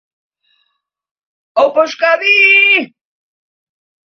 [1.61, 2.79] Aupaaa euskadiiiiiiii!!!